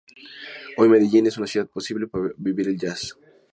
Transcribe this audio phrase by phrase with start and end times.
[0.77, 3.15] Hoy Medellín es una ciudad posible para vivir el jazz.